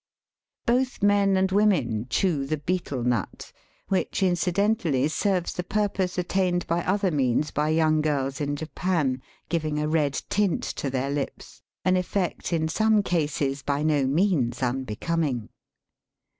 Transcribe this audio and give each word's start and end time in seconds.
Both 0.65 1.03
men 1.03 1.37
and 1.37 1.51
women 1.51 2.07
chew 2.09 2.47
the 2.47 2.57
betel 2.57 3.03
nut, 3.03 3.51
which 3.87 4.23
incidentally 4.23 5.07
serves 5.09 5.53
the 5.53 5.61
purpose 5.63 6.17
attained 6.17 6.65
by 6.65 6.81
other 6.83 7.11
means 7.11 7.51
by 7.51 7.69
young 7.69 8.01
girls 8.01 8.41
in 8.41 8.55
Japan, 8.55 9.21
giving 9.47 9.77
a 9.77 9.87
red 9.87 10.13
tint 10.27 10.63
to 10.63 10.89
their 10.89 11.11
lips, 11.11 11.61
an 11.85 11.97
effect 11.97 12.51
in 12.51 12.67
some 12.67 13.03
cases 13.03 13.61
by 13.61 13.83
no 13.83 14.07
means 14.07 14.63
unbecoming. 14.63 15.49